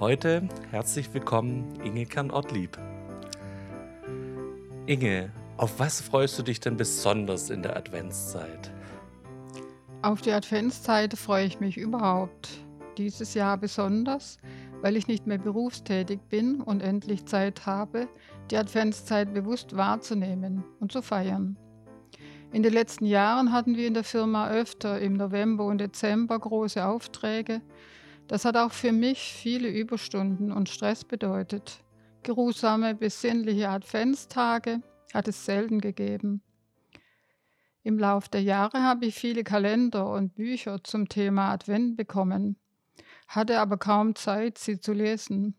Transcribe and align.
Heute 0.00 0.48
herzlich 0.70 1.12
willkommen 1.12 1.78
Inge 1.84 2.06
Kern-Ortlieb. 2.06 2.78
Inge, 4.86 5.30
auf 5.58 5.78
was 5.78 6.00
freust 6.00 6.38
du 6.38 6.42
dich 6.42 6.58
denn 6.58 6.78
besonders 6.78 7.50
in 7.50 7.62
der 7.62 7.76
Adventszeit? 7.76 8.72
Auf 10.00 10.22
die 10.22 10.32
Adventszeit 10.32 11.12
freue 11.18 11.44
ich 11.44 11.60
mich 11.60 11.76
überhaupt. 11.76 12.48
Dieses 12.96 13.34
Jahr 13.34 13.58
besonders, 13.58 14.38
weil 14.80 14.96
ich 14.96 15.06
nicht 15.06 15.26
mehr 15.26 15.36
berufstätig 15.36 16.18
bin 16.30 16.62
und 16.62 16.82
endlich 16.82 17.26
Zeit 17.26 17.66
habe, 17.66 18.08
die 18.50 18.56
Adventszeit 18.56 19.34
bewusst 19.34 19.76
wahrzunehmen 19.76 20.64
und 20.80 20.92
zu 20.92 21.02
feiern. 21.02 21.58
In 22.54 22.62
den 22.62 22.72
letzten 22.72 23.04
Jahren 23.04 23.52
hatten 23.52 23.76
wir 23.76 23.86
in 23.86 23.92
der 23.92 24.04
Firma 24.04 24.48
öfter 24.48 24.98
im 24.98 25.12
November 25.12 25.66
und 25.66 25.76
Dezember 25.76 26.38
große 26.38 26.82
Aufträge. 26.86 27.60
Das 28.30 28.44
hat 28.44 28.56
auch 28.56 28.70
für 28.70 28.92
mich 28.92 29.32
viele 29.32 29.68
Überstunden 29.68 30.52
und 30.52 30.68
Stress 30.68 31.04
bedeutet. 31.04 31.82
Geruhsame, 32.22 32.94
besinnliche 32.94 33.68
Adventstage 33.68 34.82
hat 35.12 35.26
es 35.26 35.44
selten 35.44 35.80
gegeben. 35.80 36.40
Im 37.82 37.98
Lauf 37.98 38.28
der 38.28 38.40
Jahre 38.40 38.84
habe 38.84 39.06
ich 39.06 39.16
viele 39.16 39.42
Kalender 39.42 40.08
und 40.08 40.36
Bücher 40.36 40.84
zum 40.84 41.08
Thema 41.08 41.50
Advent 41.50 41.96
bekommen, 41.96 42.56
hatte 43.26 43.58
aber 43.58 43.78
kaum 43.78 44.14
Zeit, 44.14 44.58
sie 44.58 44.78
zu 44.78 44.92
lesen. 44.92 45.56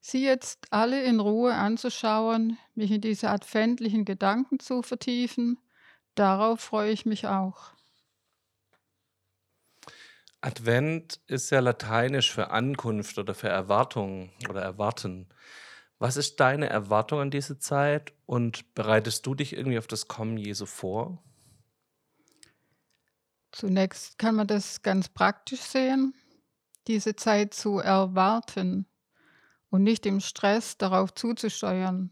Sie 0.00 0.24
jetzt 0.24 0.66
alle 0.72 1.04
in 1.04 1.20
Ruhe 1.20 1.54
anzuschauen, 1.54 2.58
mich 2.74 2.90
in 2.90 3.02
diese 3.02 3.30
adventlichen 3.30 4.04
Gedanken 4.04 4.58
zu 4.58 4.82
vertiefen 4.82 5.58
Darauf 6.16 6.60
freue 6.60 6.90
ich 6.90 7.06
mich 7.06 7.28
auch. 7.28 7.72
Advent 10.42 11.20
ist 11.28 11.50
ja 11.50 11.60
lateinisch 11.60 12.32
für 12.32 12.50
Ankunft 12.50 13.16
oder 13.16 13.32
für 13.32 13.48
Erwartung 13.48 14.32
oder 14.50 14.60
Erwarten. 14.60 15.28
Was 16.00 16.16
ist 16.16 16.40
deine 16.40 16.68
Erwartung 16.68 17.20
an 17.20 17.30
diese 17.30 17.60
Zeit 17.60 18.12
und 18.26 18.74
bereitest 18.74 19.24
du 19.24 19.36
dich 19.36 19.56
irgendwie 19.56 19.78
auf 19.78 19.86
das 19.86 20.08
Kommen 20.08 20.36
Jesu 20.36 20.66
vor? 20.66 21.22
Zunächst 23.52 24.18
kann 24.18 24.34
man 24.34 24.48
das 24.48 24.82
ganz 24.82 25.08
praktisch 25.08 25.60
sehen, 25.60 26.12
diese 26.88 27.14
Zeit 27.14 27.54
zu 27.54 27.78
erwarten 27.78 28.86
und 29.70 29.84
nicht 29.84 30.06
im 30.06 30.18
Stress 30.18 30.76
darauf 30.76 31.14
zuzusteuern. 31.14 32.10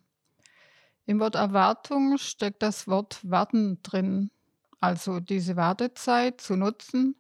Im 1.05 1.19
Wort 1.19 1.35
Erwartung 1.35 2.17
steckt 2.17 2.63
das 2.63 2.87
Wort 2.87 3.19
Warten 3.29 3.83
drin, 3.83 4.31
also 4.79 5.19
diese 5.19 5.57
Wartezeit 5.57 6.41
zu 6.41 6.55
nutzen, 6.55 7.17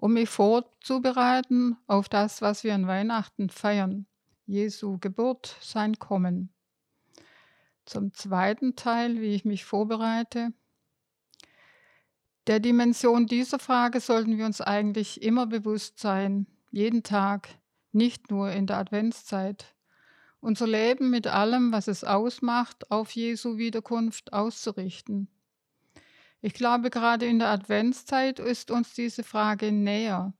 um 0.00 0.14
mich 0.14 0.30
vorzubereiten 0.30 1.76
auf 1.86 2.08
das, 2.08 2.40
was 2.40 2.64
wir 2.64 2.74
an 2.74 2.86
Weihnachten 2.86 3.50
feiern, 3.50 4.06
Jesu 4.46 4.98
Geburt, 4.98 5.56
sein 5.60 5.98
Kommen. 5.98 6.48
Zum 7.84 8.14
zweiten 8.14 8.76
Teil, 8.76 9.20
wie 9.20 9.34
ich 9.34 9.44
mich 9.44 9.64
vorbereite. 9.66 10.54
Der 12.46 12.60
Dimension 12.60 13.26
dieser 13.26 13.58
Frage 13.58 14.00
sollten 14.00 14.38
wir 14.38 14.46
uns 14.46 14.62
eigentlich 14.62 15.22
immer 15.22 15.46
bewusst 15.46 15.98
sein, 15.98 16.46
jeden 16.70 17.02
Tag, 17.02 17.48
nicht 17.92 18.30
nur 18.30 18.50
in 18.52 18.66
der 18.66 18.78
Adventszeit 18.78 19.74
unser 20.40 20.66
Leben 20.66 21.10
mit 21.10 21.26
allem, 21.26 21.70
was 21.70 21.86
es 21.86 22.02
ausmacht, 22.02 22.90
auf 22.90 23.10
Jesu 23.10 23.58
Wiederkunft 23.58 24.32
auszurichten. 24.32 25.28
Ich 26.42 26.54
glaube, 26.54 26.90
gerade 26.90 27.26
in 27.26 27.38
der 27.38 27.48
Adventszeit 27.48 28.38
ist 28.38 28.70
uns 28.70 28.94
diese 28.94 29.22
Frage 29.22 29.72
näher. 29.72 30.32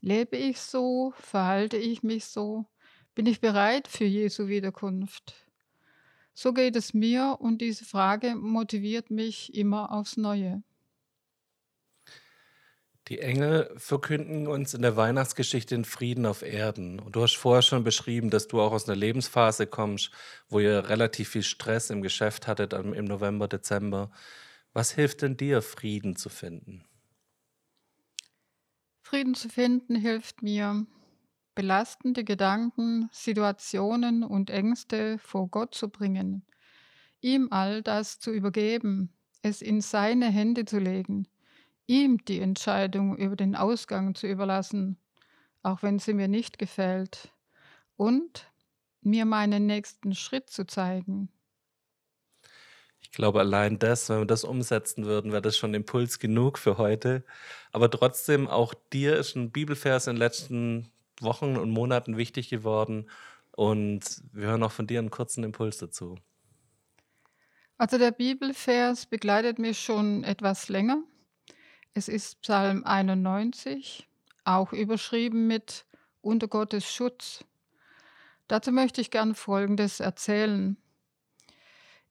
Lebe 0.00 0.36
ich 0.36 0.60
so? 0.60 1.12
Verhalte 1.16 1.76
ich 1.76 2.02
mich 2.02 2.24
so? 2.24 2.66
Bin 3.14 3.26
ich 3.26 3.40
bereit 3.40 3.86
für 3.86 4.04
Jesu 4.04 4.48
Wiederkunft? 4.48 5.34
So 6.34 6.52
geht 6.52 6.76
es 6.76 6.92
mir 6.92 7.36
und 7.40 7.58
diese 7.60 7.84
Frage 7.84 8.34
motiviert 8.34 9.10
mich 9.10 9.54
immer 9.54 9.92
aufs 9.92 10.16
Neue. 10.16 10.62
Die 13.08 13.20
Engel 13.20 13.70
verkünden 13.76 14.46
uns 14.46 14.74
in 14.74 14.82
der 14.82 14.96
Weihnachtsgeschichte 14.96 15.74
den 15.74 15.84
Frieden 15.84 16.24
auf 16.24 16.42
Erden. 16.42 16.98
Und 16.98 17.14
du 17.14 17.22
hast 17.22 17.36
vorher 17.36 17.62
schon 17.62 17.84
beschrieben, 17.84 18.30
dass 18.30 18.48
du 18.48 18.60
auch 18.60 18.72
aus 18.72 18.88
einer 18.88 18.96
Lebensphase 18.96 19.66
kommst, 19.66 20.10
wo 20.48 20.60
ihr 20.60 20.88
relativ 20.88 21.30
viel 21.30 21.42
Stress 21.42 21.90
im 21.90 22.00
Geschäft 22.00 22.46
hattet 22.46 22.72
im 22.72 23.04
November, 23.04 23.48
Dezember. 23.48 24.10
Was 24.72 24.92
hilft 24.92 25.22
denn 25.22 25.36
dir, 25.36 25.62
Frieden 25.62 26.16
zu 26.16 26.28
finden? 26.28 26.84
Frieden 29.02 29.34
zu 29.34 29.48
finden 29.48 29.94
hilft 29.96 30.42
mir, 30.42 30.86
belastende 31.54 32.24
Gedanken, 32.24 33.08
Situationen 33.12 34.24
und 34.24 34.48
Ängste 34.48 35.18
vor 35.18 35.48
Gott 35.48 35.74
zu 35.74 35.88
bringen, 35.88 36.46
ihm 37.20 37.48
all 37.50 37.82
das 37.82 38.18
zu 38.18 38.30
übergeben, 38.30 39.12
es 39.42 39.60
in 39.60 39.80
seine 39.80 40.30
Hände 40.30 40.64
zu 40.64 40.78
legen 40.78 41.28
ihm 41.86 42.24
die 42.24 42.40
Entscheidung 42.40 43.16
über 43.16 43.36
den 43.36 43.56
Ausgang 43.56 44.14
zu 44.14 44.26
überlassen, 44.26 44.98
auch 45.62 45.82
wenn 45.82 45.98
sie 45.98 46.14
mir 46.14 46.28
nicht 46.28 46.58
gefällt, 46.58 47.32
und 47.96 48.50
mir 49.02 49.26
meinen 49.26 49.66
nächsten 49.66 50.14
Schritt 50.14 50.50
zu 50.50 50.66
zeigen. 50.66 51.30
Ich 53.12 53.16
glaube, 53.16 53.40
allein 53.40 53.78
das, 53.78 54.08
wenn 54.08 54.20
wir 54.20 54.24
das 54.24 54.42
umsetzen 54.42 55.04
würden, 55.04 55.32
wäre 55.32 55.42
das 55.42 55.58
schon 55.58 55.74
Impuls 55.74 56.18
genug 56.18 56.56
für 56.56 56.78
heute. 56.78 57.24
Aber 57.70 57.90
trotzdem, 57.90 58.48
auch 58.48 58.72
dir 58.90 59.18
ist 59.18 59.36
ein 59.36 59.50
Bibelvers 59.52 60.06
in 60.06 60.14
den 60.14 60.18
letzten 60.18 60.90
Wochen 61.20 61.58
und 61.58 61.68
Monaten 61.68 62.16
wichtig 62.16 62.48
geworden. 62.48 63.10
Und 63.50 64.22
wir 64.32 64.46
hören 64.46 64.62
auch 64.62 64.72
von 64.72 64.86
dir 64.86 64.98
einen 64.98 65.10
kurzen 65.10 65.44
Impuls 65.44 65.76
dazu. 65.76 66.14
Also 67.76 67.98
der 67.98 68.12
Bibelvers 68.12 69.04
begleitet 69.04 69.58
mich 69.58 69.78
schon 69.78 70.24
etwas 70.24 70.70
länger. 70.70 71.02
Es 71.92 72.08
ist 72.08 72.40
Psalm 72.40 72.82
91, 72.82 74.08
auch 74.44 74.72
überschrieben 74.72 75.46
mit 75.46 75.84
Unter 76.22 76.48
Gottes 76.48 76.90
Schutz. 76.90 77.44
Dazu 78.48 78.72
möchte 78.72 79.02
ich 79.02 79.10
gern 79.10 79.34
Folgendes 79.34 80.00
erzählen. 80.00 80.78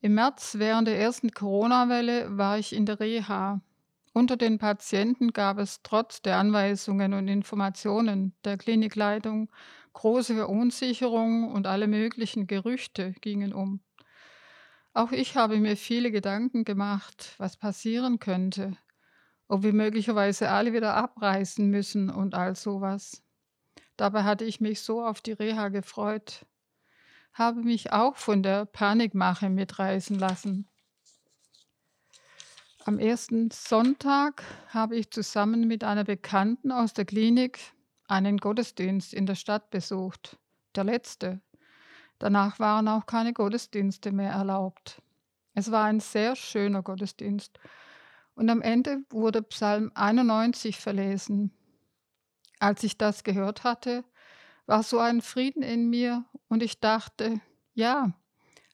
Im 0.03 0.15
März 0.15 0.55
während 0.57 0.87
der 0.87 0.99
ersten 0.99 1.29
Corona-Welle 1.31 2.35
war 2.35 2.57
ich 2.57 2.73
in 2.73 2.87
der 2.87 2.99
Reha. 2.99 3.61
Unter 4.13 4.35
den 4.35 4.57
Patienten 4.57 5.31
gab 5.31 5.59
es 5.59 5.83
trotz 5.83 6.23
der 6.23 6.37
Anweisungen 6.37 7.13
und 7.13 7.27
Informationen 7.27 8.33
der 8.43 8.57
Klinikleitung 8.57 9.49
große 9.93 10.33
Verunsicherung 10.33 11.51
und 11.51 11.67
alle 11.67 11.87
möglichen 11.87 12.47
Gerüchte 12.47 13.13
gingen 13.21 13.53
um. 13.53 13.81
Auch 14.93 15.11
ich 15.11 15.37
habe 15.37 15.57
mir 15.57 15.77
viele 15.77 16.11
Gedanken 16.11 16.65
gemacht, 16.65 17.35
was 17.37 17.55
passieren 17.55 18.17
könnte, 18.17 18.75
ob 19.47 19.61
wir 19.61 19.71
möglicherweise 19.71 20.49
alle 20.49 20.73
wieder 20.73 20.95
abreisen 20.95 21.69
müssen 21.69 22.09
und 22.09 22.33
all 22.33 22.55
sowas. 22.55 23.23
Dabei 23.97 24.23
hatte 24.23 24.45
ich 24.45 24.61
mich 24.61 24.81
so 24.81 25.05
auf 25.05 25.21
die 25.21 25.33
Reha 25.33 25.69
gefreut, 25.69 26.47
habe 27.33 27.61
mich 27.61 27.93
auch 27.93 28.17
von 28.17 28.43
der 28.43 28.65
Panikmache 28.65 29.49
mitreißen 29.49 30.17
lassen. 30.17 30.67
Am 32.83 32.97
ersten 32.97 33.51
Sonntag 33.51 34.43
habe 34.69 34.95
ich 34.95 35.11
zusammen 35.11 35.67
mit 35.67 35.83
einer 35.83 36.03
Bekannten 36.03 36.71
aus 36.71 36.93
der 36.93 37.05
Klinik 37.05 37.59
einen 38.07 38.37
Gottesdienst 38.37 39.13
in 39.13 39.25
der 39.25 39.35
Stadt 39.35 39.69
besucht, 39.69 40.37
der 40.75 40.83
letzte. 40.83 41.41
Danach 42.17 42.59
waren 42.59 42.87
auch 42.87 43.05
keine 43.05 43.33
Gottesdienste 43.33 44.11
mehr 44.11 44.31
erlaubt. 44.31 45.01
Es 45.53 45.71
war 45.71 45.85
ein 45.85 45.99
sehr 45.99 46.35
schöner 46.35 46.81
Gottesdienst 46.81 47.59
und 48.35 48.49
am 48.49 48.61
Ende 48.61 49.03
wurde 49.09 49.43
Psalm 49.43 49.91
91 49.93 50.79
verlesen. 50.79 51.51
Als 52.59 52.83
ich 52.83 52.97
das 52.97 53.23
gehört 53.23 53.63
hatte, 53.63 54.03
war 54.65 54.83
so 54.83 54.99
ein 54.99 55.21
Frieden 55.21 55.63
in 55.63 55.89
mir 55.89 56.25
und 56.47 56.63
ich 56.63 56.79
dachte, 56.79 57.41
ja, 57.73 58.13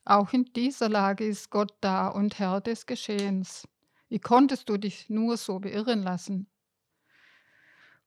auch 0.04 0.32
in 0.32 0.44
dieser 0.54 0.88
Lage 0.88 1.26
ist 1.26 1.50
Gott 1.50 1.74
da 1.80 2.08
und 2.08 2.38
Herr 2.38 2.60
des 2.60 2.86
Geschehens. 2.86 3.68
Wie 4.08 4.18
konntest 4.18 4.68
du 4.68 4.78
dich 4.78 5.10
nur 5.10 5.36
so 5.36 5.58
beirren 5.58 6.02
lassen? 6.02 6.46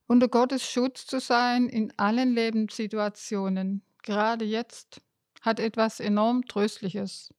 Unter 0.06 0.28
Gottes 0.28 0.68
Schutz 0.68 1.06
zu 1.06 1.20
sein 1.20 1.68
in 1.68 1.92
allen 1.96 2.34
Lebenssituationen 2.34 3.82
gerade 4.02 4.44
jetzt, 4.44 5.00
hat 5.40 5.58
etwas 5.58 6.00
enorm 6.00 6.46
Tröstliches. 6.46 7.32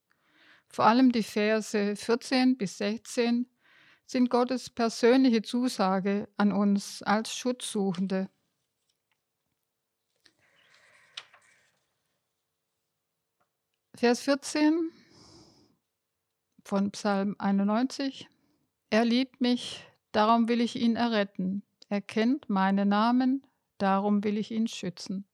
Vor 0.68 0.86
allem 0.86 1.12
die 1.12 1.22
Verse 1.22 1.96
14 1.96 2.56
bis 2.56 2.78
16 2.78 3.46
sind 4.06 4.28
Gottes 4.28 4.68
persönliche 4.70 5.42
Zusage 5.42 6.28
an 6.36 6.52
uns 6.52 7.02
als 7.02 7.34
Schutzsuchende. 7.34 8.28
Vers 13.96 14.22
14 14.22 14.90
von 16.64 16.90
Psalm 16.90 17.36
91. 17.38 18.28
Er 18.90 19.04
liebt 19.04 19.40
mich, 19.40 19.84
darum 20.10 20.48
will 20.48 20.60
ich 20.60 20.74
ihn 20.74 20.96
erretten. 20.96 21.62
Er 21.88 22.00
kennt 22.00 22.50
meinen 22.50 22.88
Namen, 22.88 23.46
darum 23.78 24.24
will 24.24 24.36
ich 24.36 24.50
ihn 24.50 24.66
schützen. 24.66 25.26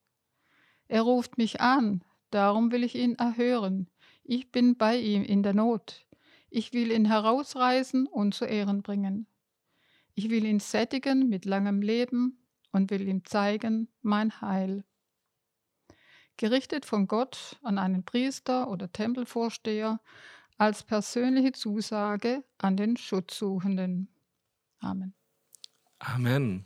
Er 0.89 1.01
ruft 1.01 1.39
mich 1.39 1.63
an, 1.63 2.05
darum 2.31 2.71
will 2.71 2.85
ich 2.85 2.97
ihn 2.97 3.15
erhören. 3.15 3.89
Ich 4.25 4.53
bin 4.53 4.77
bei 4.77 4.99
ihm 4.99 5.23
in 5.23 5.43
der 5.43 5.55
Not. 5.55 6.07
Ich 6.51 6.75
will 6.75 6.93
ihn 6.93 7.07
herausreißen 7.07 8.07
und 8.07 8.35
zu 8.35 8.45
Ehren 8.45 8.83
bringen. 8.83 9.27
Ich 10.15 10.29
will 10.29 10.45
ihn 10.45 10.61
sättigen 10.61 11.31
mit 11.31 11.47
langem 11.47 11.81
Leben 11.81 12.47
und 12.73 12.91
will 12.91 13.09
ihm 13.09 13.25
zeigen 13.25 13.89
mein 14.03 14.43
Heil 14.43 14.85
gerichtet 16.41 16.87
von 16.87 17.07
Gott 17.07 17.59
an 17.63 17.79
einen 17.79 18.03
Priester 18.03 18.69
oder 18.69 18.91
Tempelvorsteher 18.91 20.01
als 20.57 20.83
persönliche 20.83 21.53
Zusage 21.53 22.43
an 22.57 22.79
den 22.79 22.97
Schutzsuchenden. 22.97 24.09
Amen. 24.81 25.15
Amen. 25.99 26.65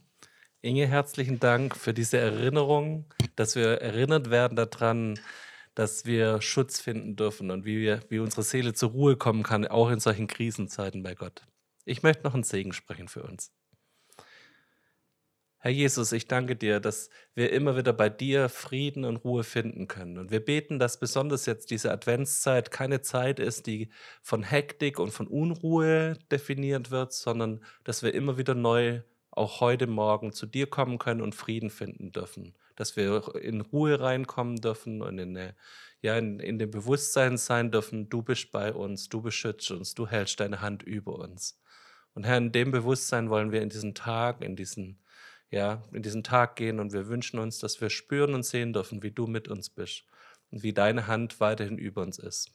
Inge, 0.63 0.87
herzlichen 0.87 1.41
Dank 1.41 1.77
für 1.77 1.93
diese 1.93 2.19
Erinnerung, 2.19 3.13
dass 3.35 3.57
wir 3.57 3.81
erinnert 3.83 4.31
werden 4.31 4.55
daran, 4.55 5.19
dass 5.75 6.07
wir 6.07 6.41
Schutz 6.41 6.81
finden 6.81 7.17
dürfen 7.17 7.51
und 7.51 7.65
wie, 7.65 7.81
wir, 7.81 8.01
wie 8.11 8.21
unsere 8.21 8.45
Seele 8.45 8.75
zur 8.75 8.91
Ruhe 8.91 9.17
kommen 9.17 9.43
kann, 9.43 9.67
auch 9.67 9.91
in 9.91 9.99
solchen 9.99 10.29
Krisenzeiten 10.29 11.03
bei 11.03 11.17
Gott. 11.17 11.43
Ich 11.85 12.05
möchte 12.05 12.23
noch 12.23 12.35
einen 12.35 12.45
Segen 12.45 12.73
sprechen 12.73 13.09
für 13.09 13.25
uns. 13.25 13.53
Herr 15.65 15.73
Jesus, 15.73 16.13
ich 16.13 16.29
danke 16.29 16.57
dir, 16.57 16.79
dass 16.79 17.09
wir 17.35 17.51
immer 17.51 17.75
wieder 17.75 17.95
bei 17.95 18.11
dir 18.11 18.51
Frieden 18.51 19.07
und 19.07 19.17
Ruhe 19.17 19.45
finden 19.45 19.89
können. 19.89 20.19
Und 20.19 20.31
wir 20.31 20.45
beten, 20.45 20.79
dass 20.79 21.01
besonders 21.01 21.47
jetzt 21.47 21.71
diese 21.71 21.91
Adventszeit 21.91 22.71
keine 22.71 23.01
Zeit 23.01 23.41
ist, 23.41 23.67
die 23.67 23.89
von 24.21 24.43
Hektik 24.43 24.99
und 24.99 25.11
von 25.11 25.27
Unruhe 25.27 26.19
definiert 26.31 26.91
wird, 26.91 27.15
sondern 27.15 27.65
dass 27.83 28.03
wir 28.03 28.13
immer 28.13 28.37
wieder 28.37 28.55
neu, 28.55 29.01
auch 29.31 29.63
heute 29.63 29.87
Morgen, 29.87 30.35
zu 30.35 30.45
dir 30.45 30.67
kommen 30.67 30.99
können 30.99 31.23
und 31.23 31.35
Frieden 31.35 31.71
finden 31.71 32.13
dürfen. 32.13 32.53
Dass 32.77 32.95
wir 32.99 33.35
in 33.37 33.63
Ruhe 33.63 33.99
reinkommen 33.99 34.57
dürfen 34.57 35.01
und 35.01 35.19
in, 35.19 35.35
eine, 35.35 35.55
ja, 36.03 36.19
in, 36.19 36.41
in 36.41 36.59
dem 36.59 36.73
Bewusstsein 36.73 37.39
sein 37.39 37.71
dürfen, 37.71 38.11
du 38.11 38.21
bist 38.21 38.53
bei 38.53 38.71
uns, 38.71 39.09
du 39.09 39.23
beschützt 39.23 39.71
uns, 39.71 39.95
du 39.95 40.07
hältst 40.07 40.41
deine 40.41 40.61
Hand 40.61 40.83
über 40.83 41.19
uns. 41.19 41.59
Und 42.13 42.25
Herr, 42.25 42.37
in 42.37 42.53
dem 42.53 42.71
Bewusstsein 42.71 43.31
wollen 43.31 43.51
wir 43.51 43.63
in 43.63 43.71
diesen 43.71 43.95
Tag, 43.95 44.45
in 44.45 44.57
diesen 44.57 44.99
ja, 45.55 45.85
in 45.93 46.03
diesen 46.03 46.25
Tag 46.25 46.57
gehen 46.57 46.81
und 46.81 46.93
wir 46.93 47.07
wünschen 47.07 47.39
uns, 47.39 47.61
dass 47.61 47.81
wir 47.81 47.89
spüren 47.89 48.35
und 48.35 48.45
sehen 48.45 48.73
dürfen, 48.73 49.05
wie 49.05 49.13
du 49.13 49.29
mit 49.29 49.47
uns 49.47 49.71
bist 49.71 50.05
und 50.51 50.65
wie 50.65 50.73
deine 50.73 51.07
Hand 51.07 51.39
weiterhin 51.39 51.79
über 51.79 52.03
uns 52.03 52.19
ist. 52.19 52.53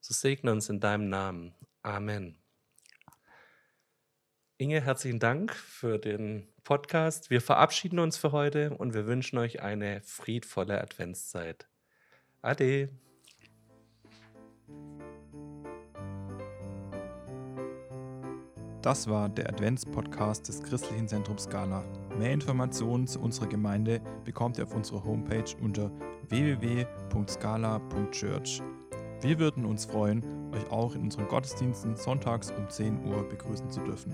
So 0.00 0.14
segne 0.14 0.50
uns 0.50 0.70
in 0.70 0.80
deinem 0.80 1.10
Namen. 1.10 1.54
Amen. 1.82 2.38
Inge, 4.56 4.80
herzlichen 4.80 5.18
Dank 5.18 5.54
für 5.54 5.98
den 5.98 6.48
Podcast. 6.64 7.28
Wir 7.28 7.42
verabschieden 7.42 7.98
uns 7.98 8.16
für 8.16 8.32
heute 8.32 8.70
und 8.78 8.94
wir 8.94 9.06
wünschen 9.06 9.36
euch 9.36 9.60
eine 9.60 10.00
friedvolle 10.00 10.80
Adventszeit. 10.80 11.68
Ade. 12.40 12.88
Das 18.82 19.08
war 19.08 19.28
der 19.28 19.48
Advents-Podcast 19.48 20.48
des 20.48 20.60
Christlichen 20.60 21.06
Zentrums 21.06 21.44
Scala. 21.44 21.84
Mehr 22.18 22.32
Informationen 22.32 23.06
zu 23.06 23.20
unserer 23.20 23.46
Gemeinde 23.46 24.00
bekommt 24.24 24.58
ihr 24.58 24.64
auf 24.64 24.74
unserer 24.74 25.04
Homepage 25.04 25.44
unter 25.62 25.88
www.scala.church. 26.28 28.60
Wir 29.20 29.38
würden 29.38 29.64
uns 29.66 29.84
freuen, 29.84 30.24
euch 30.52 30.68
auch 30.72 30.96
in 30.96 31.02
unseren 31.02 31.28
Gottesdiensten 31.28 31.94
sonntags 31.94 32.50
um 32.50 32.68
10 32.68 33.06
Uhr 33.06 33.22
begrüßen 33.28 33.70
zu 33.70 33.78
dürfen. 33.82 34.12